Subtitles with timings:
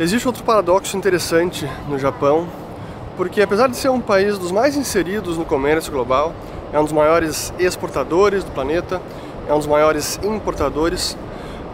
[0.00, 2.46] Existe outro paradoxo interessante no Japão,
[3.16, 6.32] porque apesar de ser um país dos mais inseridos no comércio global,
[6.72, 9.02] é um dos maiores exportadores do planeta,
[9.48, 11.18] é um dos maiores importadores,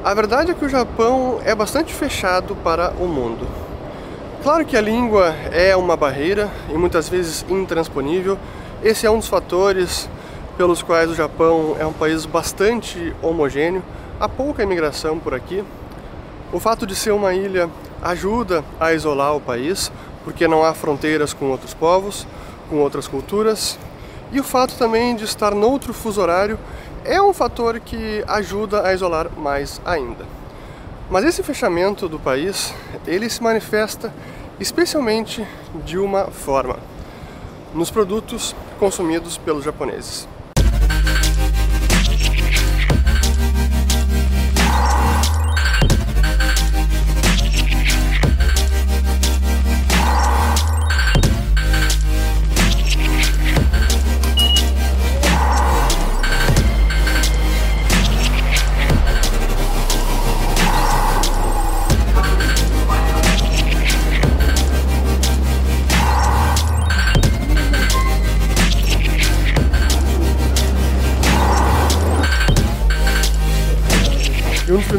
[0.03, 3.47] a verdade é que o Japão é bastante fechado para o mundo.
[4.43, 8.39] Claro que a língua é uma barreira e muitas vezes intransponível.
[8.83, 10.09] Esse é um dos fatores
[10.57, 13.83] pelos quais o Japão é um país bastante homogêneo.
[14.19, 15.63] Há pouca imigração por aqui.
[16.51, 17.69] O fato de ser uma ilha
[18.05, 19.91] ajuda a isolar o país,
[20.23, 22.27] porque não há fronteiras com outros povos,
[22.69, 23.79] com outras culturas.
[24.31, 26.59] E o fato também de estar noutro fuso horário
[27.05, 30.27] é um fator que ajuda a isolar mais ainda.
[31.11, 32.75] Mas esse fechamento do país,
[33.07, 34.13] ele se manifesta
[34.61, 35.47] especialmente
[35.85, 36.79] de uma forma,
[37.75, 40.29] nos produtos consumidos pelos japoneses.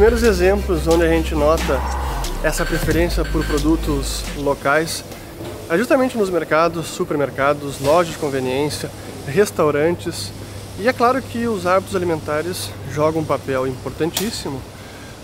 [0.06, 1.82] Primeiros exemplos onde a gente nota
[2.44, 5.04] essa preferência por produtos locais
[5.68, 8.92] é justamente nos mercados, supermercados, lojas de conveniência,
[9.26, 10.32] restaurantes.
[10.78, 14.62] E é claro que os hábitos alimentares jogam um papel importantíssimo,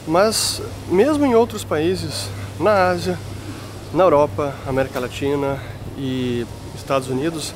[0.08, 0.60] mas
[0.90, 2.28] mesmo em outros países,
[2.60, 3.20] na Ásia,
[3.94, 5.60] na Europa, América Latina
[5.96, 6.44] e
[6.74, 7.54] Estados Unidos,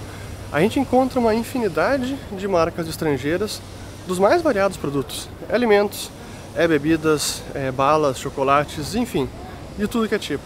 [0.52, 3.64] a gente encontra uma infinidade de marcas estrangeiras
[4.06, 6.12] dos mais variados produtos, alimentos,
[6.56, 9.30] é bebidas, é balas, chocolates, enfim,
[9.78, 10.44] de tudo que é tipo.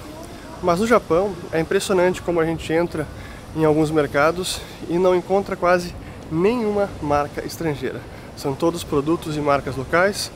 [0.61, 3.07] Mas no Japão é impressionante como a gente entra
[3.55, 5.93] em alguns mercados e não encontra quase
[6.31, 8.01] nenhuma marca estrangeira.
[8.35, 10.31] São todos produtos e marcas locais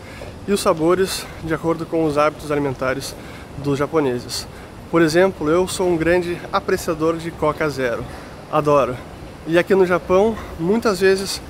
[0.47, 3.15] e os sabores de acordo com os hábitos alimentares
[3.57, 4.47] dos japoneses.
[4.91, 8.05] Por exemplo, eu sou um grande apreciador de Coca Zero,
[8.51, 8.95] adoro.
[9.47, 11.41] E aqui no Japão, muitas vezes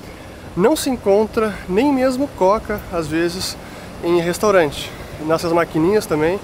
[0.55, 3.57] não se encontra nem mesmo Coca, às vezes
[4.03, 4.91] em restaurante.
[5.25, 6.39] Nessas maquininhas também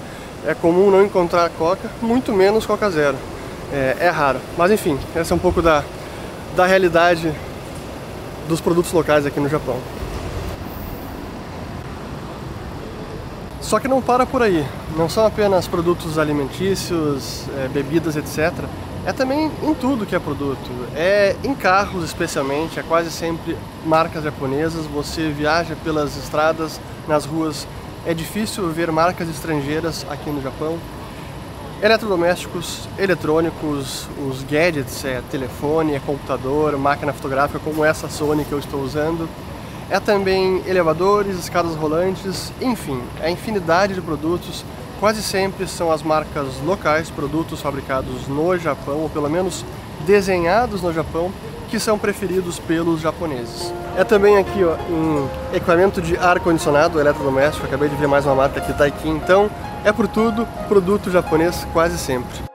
[0.46, 3.18] é comum não encontrar Coca, muito menos Coca Zero.
[3.72, 4.40] É, é raro.
[4.58, 5.84] Mas enfim, essa é um pouco da,
[6.56, 7.32] da realidade
[8.48, 9.78] dos produtos locais aqui no Japão.
[13.62, 14.66] Só que não para por aí.
[14.98, 18.66] Não são apenas produtos alimentícios, é, bebidas, etc.
[19.10, 20.70] É também em tudo que é produto.
[20.96, 24.86] É em carros especialmente, é quase sempre marcas japonesas.
[24.86, 27.68] Você viaja pelas estradas, nas ruas,
[28.06, 30.78] é difícil ver marcas estrangeiras aqui no Japão.
[31.82, 38.60] Eletrodomésticos, eletrônicos, os gadgets, é telefone, é computador, máquina fotográfica como essa Sony que eu
[38.60, 39.28] estou usando.
[39.90, 44.64] É também elevadores, escadas rolantes, enfim, é infinidade de produtos
[45.00, 49.64] Quase sempre são as marcas locais, produtos fabricados no Japão, ou pelo menos
[50.06, 51.32] desenhados no Japão,
[51.70, 53.74] que são preferidos pelos japoneses.
[53.96, 58.60] É também aqui ó, um equipamento de ar-condicionado eletrodoméstico, acabei de ver mais uma marca
[58.60, 59.50] aqui, Daikin, então
[59.86, 62.49] é por tudo produto japonês quase sempre.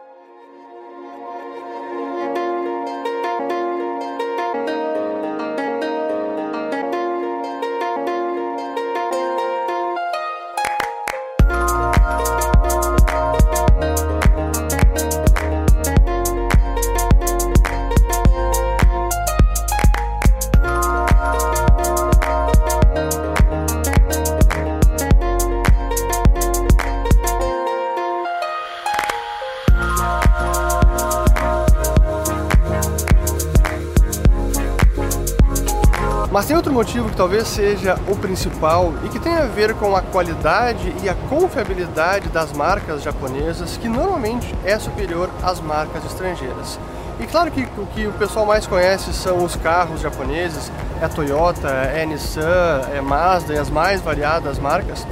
[36.34, 39.95] Mas tem outro motivo que talvez seja o principal e que tem a ver com
[39.95, 46.81] a qualidade e a confiabilidade das marcas japonesas, que normalmente é superior às marcas estrangeiras.
[47.21, 51.69] E claro que o que o pessoal mais conhece são os carros japoneses, é Toyota,
[51.69, 55.07] é Nissan, é Mazda e as mais variadas marcas,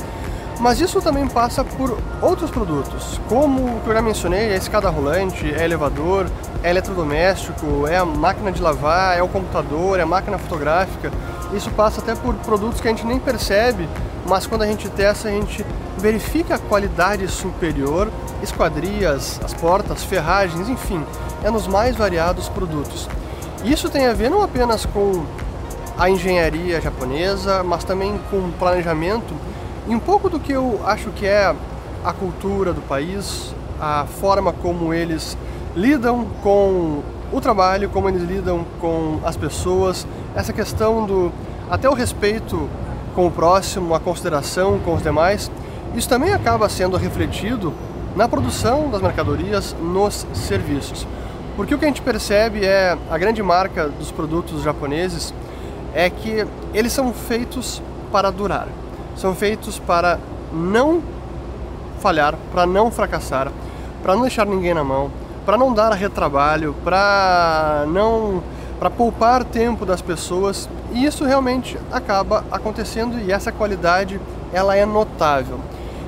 [0.62, 4.88] mas isso também passa por outros produtos, como o que eu já mencionei, é escada
[4.88, 6.26] rolante, é elevador,
[6.62, 11.10] é eletrodoméstico, é a máquina de lavar, é o computador, é a máquina fotográfica.
[11.52, 13.88] Isso passa até por produtos que a gente nem percebe,
[14.24, 15.66] mas quando a gente testa, a gente
[15.98, 18.08] verifica a qualidade superior,
[18.40, 21.04] esquadrias, as portas, ferragens, enfim,
[21.42, 23.08] é nos mais variados produtos.
[23.64, 25.24] Isso tem a ver não apenas com
[25.98, 29.34] a engenharia japonesa, mas também com o planejamento
[29.88, 31.54] e um pouco do que eu acho que é
[32.04, 35.36] a cultura do país, a forma como eles
[35.74, 37.02] lidam com
[37.32, 41.32] o trabalho, como eles lidam com as pessoas, essa questão do
[41.70, 42.68] até o respeito
[43.14, 45.50] com o próximo, a consideração com os demais,
[45.94, 47.72] isso também acaba sendo refletido
[48.14, 51.06] na produção das mercadorias, nos serviços.
[51.56, 55.34] Porque o que a gente percebe é a grande marca dos produtos japoneses
[55.94, 58.68] é que eles são feitos para durar.
[59.16, 60.18] São feitos para
[60.52, 61.02] não
[62.00, 63.50] falhar, para não fracassar,
[64.02, 65.10] para não deixar ninguém na mão,
[65.46, 68.42] para não dar retrabalho, para não
[68.78, 70.68] para poupar tempo das pessoas.
[70.92, 74.20] E isso realmente acaba acontecendo e essa qualidade
[74.52, 75.60] ela é notável.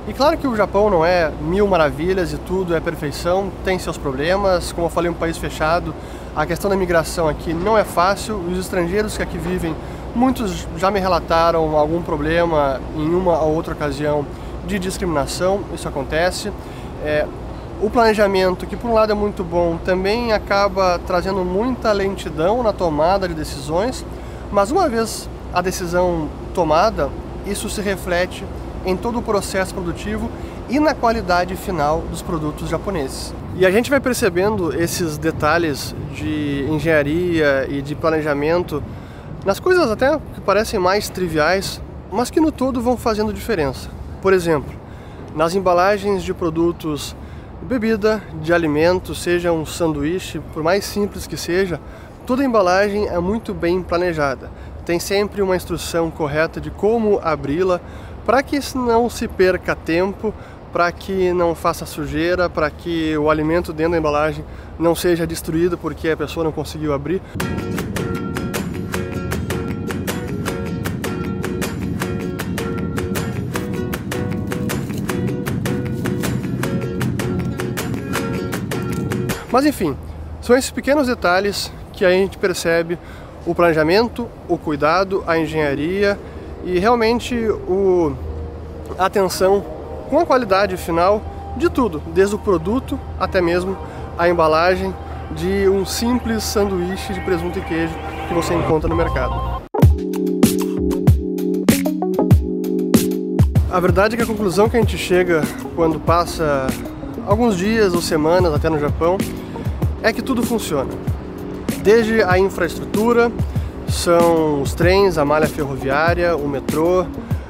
[0.07, 3.97] E claro que o Japão não é mil maravilhas e tudo é perfeição, tem seus
[3.97, 5.95] problemas, como eu falei, um país fechado,
[6.35, 9.73] a questão da migração aqui não é fácil, os estrangeiros que aqui vivem,
[10.15, 14.25] muitos já me relataram algum problema em uma ou outra ocasião
[14.65, 16.51] de discriminação, isso acontece.
[17.03, 17.27] É,
[17.81, 22.71] o planejamento, que por um lado é muito bom, também acaba trazendo muita lentidão na
[22.71, 24.05] tomada de decisões,
[24.51, 27.09] mas uma vez a decisão tomada,
[27.45, 28.45] isso se reflete
[28.85, 30.29] em todo o processo produtivo
[30.69, 33.33] e na qualidade final dos produtos japoneses.
[33.57, 38.81] E a gente vai percebendo esses detalhes de engenharia e de planejamento
[39.45, 41.79] nas coisas até que parecem mais triviais,
[42.11, 43.89] mas que no todo vão fazendo diferença.
[44.21, 44.73] Por exemplo,
[45.35, 47.15] nas embalagens de produtos
[47.61, 51.79] Bebida de alimento, seja um sanduíche, por mais simples que seja,
[52.25, 54.51] toda a embalagem é muito bem planejada.
[54.85, 57.81] Tem sempre uma instrução correta de como abri-la,
[58.23, 60.31] para que não se perca tempo,
[60.71, 64.45] para que não faça sujeira, para que o alimento dentro da embalagem
[64.77, 67.19] não seja destruído porque a pessoa não conseguiu abrir.
[79.55, 79.95] Mas enfim,
[80.41, 82.99] são esses pequenos detalhes que a gente percebe
[83.45, 86.19] o planejamento, o cuidado, a engenharia
[86.65, 88.13] e realmente o,
[88.99, 89.63] a atenção
[90.09, 91.21] com a qualidade final
[91.55, 93.77] de tudo, desde o produto até mesmo
[94.17, 94.93] a embalagem
[95.31, 97.93] de um simples sanduíche de presunto e queijo
[98.27, 99.63] que você encontra no mercado.
[103.71, 105.43] A verdade é que a conclusão que a gente chega
[105.77, 106.67] quando passa
[107.25, 109.17] alguns dias ou semanas até no Japão
[110.05, 110.91] é que tudo funciona.
[111.81, 113.31] Desde a infraestrutura,
[113.87, 117.07] são os trens, a malha ferroviária, o metrô,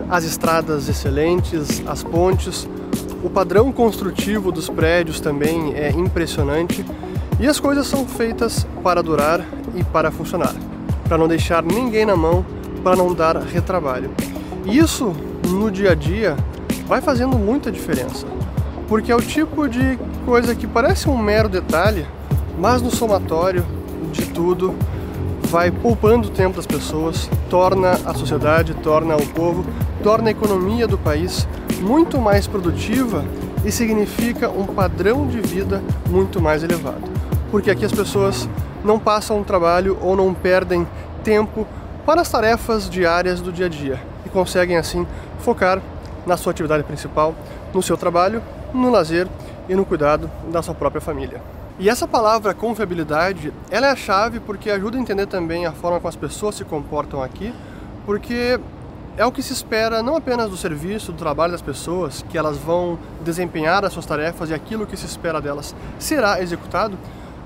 [0.09, 2.65] as estradas excelentes, as pontes,
[3.21, 6.85] o padrão construtivo dos prédios também é impressionante
[7.41, 10.55] e as coisas são feitas para durar e para funcionar,
[11.09, 12.45] para não deixar ninguém na mão,
[12.81, 14.11] para não dar retrabalho.
[14.63, 15.13] E isso
[15.49, 16.37] no dia a dia
[16.87, 18.25] vai fazendo muita diferença,
[18.87, 22.05] porque é o tipo de coisa que parece um mero detalhe,
[22.57, 23.65] mas no somatório
[24.11, 24.75] de tudo
[25.49, 29.65] vai poupando tempo das pessoas, torna a sociedade, torna o povo,
[30.03, 31.47] torna a economia do país
[31.81, 33.23] muito mais produtiva
[33.63, 37.03] e significa um padrão de vida muito mais elevado.
[37.51, 38.49] Porque aqui as pessoas
[38.83, 40.87] não passam trabalho ou não perdem
[41.23, 41.65] tempo
[42.05, 45.07] para as tarefas diárias do dia a dia e conseguem assim
[45.39, 45.81] focar
[46.25, 47.33] na sua atividade principal,
[47.73, 48.41] no seu trabalho,
[48.73, 49.27] no lazer
[49.69, 51.41] e no cuidado da sua própria família.
[51.77, 55.99] E essa palavra confiabilidade, ela é a chave porque ajuda a entender também a forma
[55.99, 57.53] como as pessoas se comportam aqui,
[58.05, 58.57] porque
[59.17, 62.57] é o que se espera não apenas do serviço, do trabalho das pessoas, que elas
[62.57, 66.97] vão desempenhar as suas tarefas e aquilo que se espera delas será executado,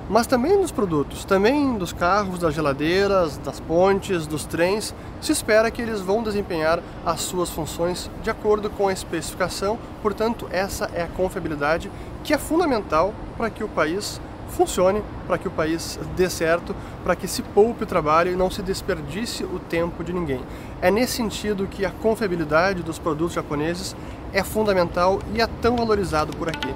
[0.09, 5.69] mas também dos produtos, também dos carros, das geladeiras, das pontes, dos trens, se espera
[5.69, 11.03] que eles vão desempenhar as suas funções de acordo com a especificação, portanto, essa é
[11.03, 11.91] a confiabilidade
[12.23, 17.15] que é fundamental para que o país funcione, para que o país dê certo, para
[17.15, 20.41] que se poupe o trabalho e não se desperdice o tempo de ninguém.
[20.81, 23.95] É nesse sentido que a confiabilidade dos produtos japoneses
[24.33, 26.73] é fundamental e é tão valorizado por aqui.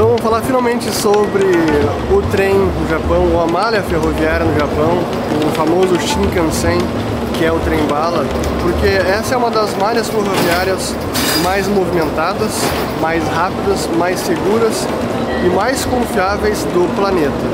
[0.00, 1.44] Então vamos falar finalmente sobre
[2.10, 4.96] o trem no Japão, ou a malha ferroviária no Japão,
[5.46, 6.78] o famoso Shinkansen,
[7.36, 8.24] que é o trem bala,
[8.62, 10.94] porque essa é uma das malhas ferroviárias
[11.44, 12.62] mais movimentadas,
[12.98, 14.88] mais rápidas, mais seguras
[15.44, 17.46] e mais confiáveis do planeta.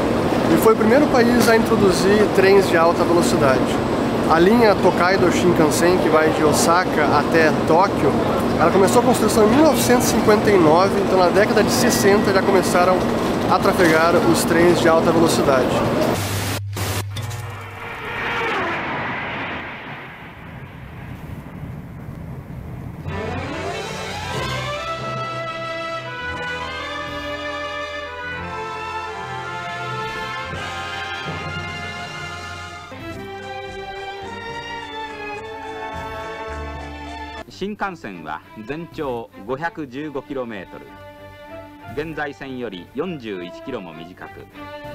[0.55, 3.59] E foi o primeiro país a introduzir trens de alta velocidade.
[4.29, 8.11] A linha Tokaido Shinkansen, que vai de Osaka até Tóquio,
[8.59, 12.97] ela começou a construção em 1959, então na década de 60 já começaram
[13.49, 15.69] a trafegar os trens de alta velocidade.
[37.79, 40.67] 幹線は全長 515km
[41.95, 44.47] 現在線より 41km も短く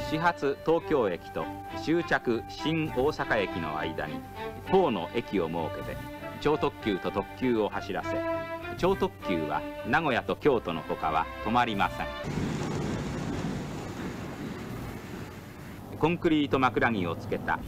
[0.09, 1.45] 始発東京駅と
[1.83, 4.15] 終着新大阪駅の間に
[4.67, 5.97] 10の駅を設けて
[6.41, 8.09] 超特急と特急を走らせ
[8.77, 12.07] 超特急は名古屋と京都のほかは止まりません。
[16.00, 17.59] コンクリート枕木をつけた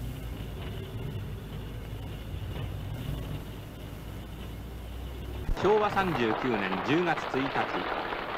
[5.64, 7.86] 昭和39年10月1日。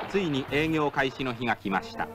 [0.07, 2.07] ついに営業開始の日が来ました。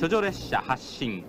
[0.00, 1.26] 処女列車発進。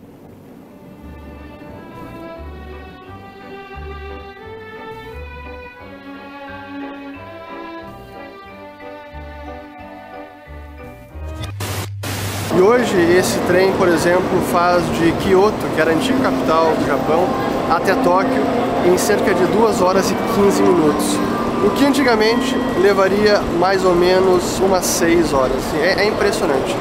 [12.58, 16.88] E hoje esse trem, por exemplo, faz de Kyoto, que era a antiga capital do
[16.88, 17.28] Japão,
[17.70, 18.42] até Tóquio
[18.86, 21.18] em cerca de 2 horas e 15 minutos.
[21.66, 25.62] O que antigamente levaria mais ou menos umas 6 horas.
[25.82, 26.74] É, é impressionante.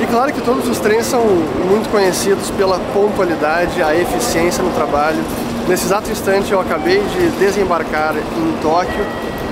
[0.00, 5.18] E claro que todos os trens são muito conhecidos pela pontualidade, a eficiência no trabalho.
[5.66, 9.04] Nesse exato instante eu acabei de desembarcar em Tóquio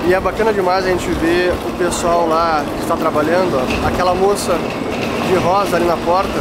[0.07, 4.15] e é bacana demais a gente ver o pessoal lá que está trabalhando, ó, aquela
[4.15, 4.57] moça
[5.29, 6.39] de rosa ali na porta,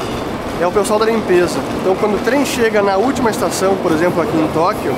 [0.61, 1.59] é o pessoal da limpeza.
[1.81, 4.95] Então quando o trem chega na última estação, por exemplo aqui em Tóquio,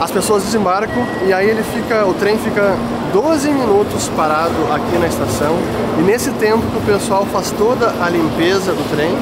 [0.00, 2.76] as pessoas desembarcam e aí ele fica, o trem fica
[3.12, 5.56] 12 minutos parado aqui na estação
[5.98, 9.16] e nesse tempo o pessoal faz toda a limpeza do trem,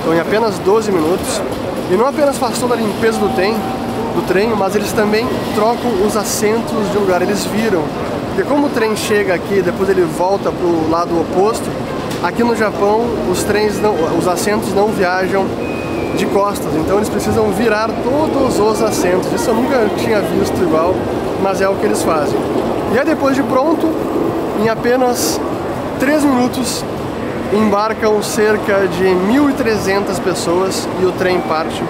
[0.00, 1.40] então em apenas 12 minutos,
[1.90, 3.54] e não apenas faz toda a limpeza do trem,
[4.14, 7.82] do trem, mas eles também trocam os assentos de lugar, eles viram,
[8.28, 11.68] porque como o trem chega aqui depois ele volta para o lado oposto,
[12.22, 15.46] aqui no Japão os trens, não, os assentos não viajam
[16.16, 19.32] de costas, então eles precisam virar todos os assentos.
[19.32, 20.94] Isso eu nunca tinha visto igual,
[21.42, 22.38] mas é o que eles fazem.
[22.92, 23.88] E aí depois de pronto,
[24.62, 25.40] em apenas
[25.98, 26.84] 3 minutos,
[27.52, 31.82] embarcam cerca de 1.300 pessoas e o trem parte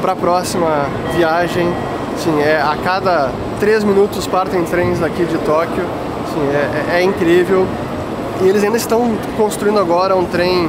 [0.00, 1.72] para a próxima viagem.
[2.18, 5.84] Sim, é, a cada 3 minutos partem trens aqui de Tóquio.
[6.32, 7.66] Sim, é, é, é incrível.
[8.42, 10.68] E eles ainda estão construindo agora um trem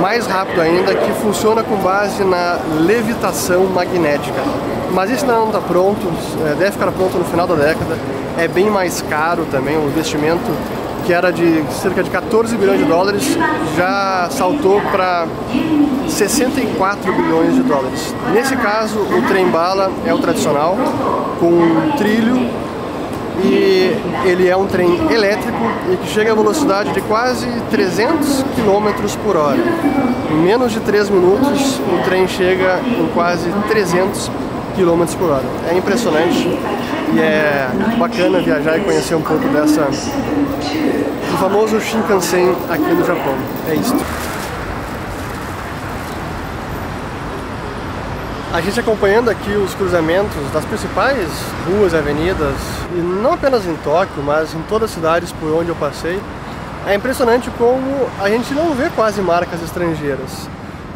[0.00, 4.40] mais rápido ainda, que funciona com base na levitação magnética.
[4.92, 6.06] Mas isso ainda não está pronto,
[6.46, 7.96] é, deve ficar pronto no final da década.
[8.36, 10.50] É bem mais caro também, o investimento
[11.06, 13.36] que era de cerca de 14 bilhões de dólares
[13.76, 15.26] já saltou para
[16.08, 18.14] 64 bilhões de dólares.
[18.32, 20.76] Nesse caso, o trem bala é o tradicional,
[21.38, 22.48] com um trilho
[23.44, 25.58] e ele é um trem elétrico
[25.92, 29.58] e que chega a velocidade de quase 300 km por hora.
[30.30, 34.30] Em menos de 3 minutos, o trem chega em quase 300
[34.76, 35.44] km por hora.
[35.70, 36.58] É impressionante
[37.14, 37.68] e é
[37.98, 43.34] bacana viajar e conhecer um pouco dessa do famoso Shinkansen aqui no Japão.
[43.68, 43.96] É isso.
[48.52, 51.28] A gente acompanhando aqui os cruzamentos das principais
[51.68, 52.56] ruas e avenidas,
[52.92, 56.20] e não apenas em Tóquio, mas em todas as cidades por onde eu passei,
[56.84, 60.48] é impressionante como a gente não vê quase marcas estrangeiras.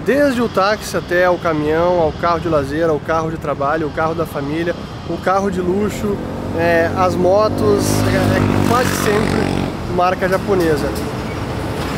[0.04, 3.90] Desde o táxi até o caminhão, ao carro de lazer, ao carro de trabalho, o
[3.92, 4.74] carro da família,
[5.08, 6.18] o carro de luxo,
[6.58, 10.88] é, as motos, é, é quase sempre marca japonesa.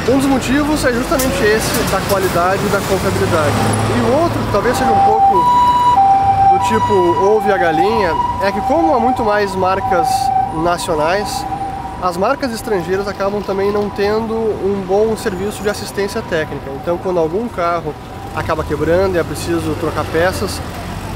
[0.09, 3.55] Um dos motivos é justamente esse, da qualidade e da confiabilidade.
[3.97, 5.45] E o outro, que talvez seja um pouco
[6.53, 6.95] do tipo
[7.25, 10.09] ouve a galinha, é que como há muito mais marcas
[10.63, 11.45] nacionais,
[12.01, 16.71] as marcas estrangeiras acabam também não tendo um bom serviço de assistência técnica.
[16.81, 17.93] Então quando algum carro
[18.37, 20.61] acaba quebrando e é preciso trocar peças,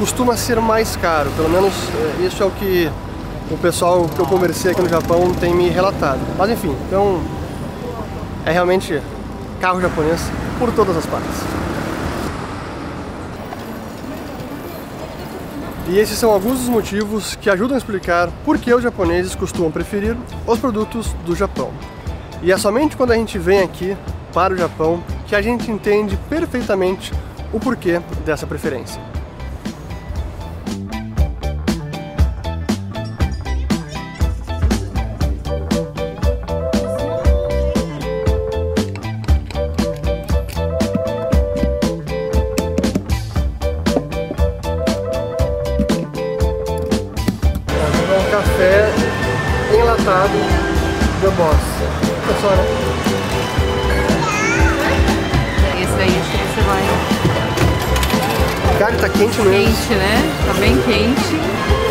[0.00, 1.30] costuma ser mais caro.
[1.36, 1.72] Pelo menos
[2.20, 2.90] é, isso é o que
[3.52, 6.18] o pessoal que eu conversei aqui no Japão tem me relatado.
[6.36, 7.20] Mas enfim, então
[8.44, 9.00] é realmente
[9.60, 10.20] carro japonês
[10.58, 11.60] por todas as partes.
[15.88, 19.72] E esses são alguns dos motivos que ajudam a explicar por que os japoneses costumam
[19.72, 20.16] preferir
[20.46, 21.72] os produtos do Japão.
[22.42, 23.96] E é somente quando a gente vem aqui
[24.32, 27.12] para o Japão que a gente entende perfeitamente
[27.52, 29.00] o porquê dessa preferência.
[48.60, 48.92] café
[49.74, 50.38] enlatado
[51.22, 51.56] da Boss.
[52.26, 52.62] Tá Fica?
[55.82, 56.82] Esse daí acho que você vai.
[58.78, 59.50] Cara, tá quente mesmo.
[59.50, 60.22] Quente, né?
[60.46, 61.40] Tá bem quente.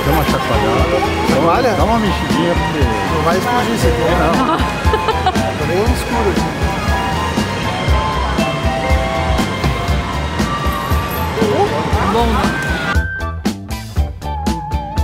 [0.05, 0.97] Dá uma chacoalhada.
[1.27, 1.43] Então
[1.75, 2.79] Dá uma mexidinha porque.
[3.15, 4.17] Não vai explodir isso aqui, né?
[4.21, 4.57] não.
[5.57, 6.59] tá bem escuro assim.
[12.11, 12.48] Bom, né?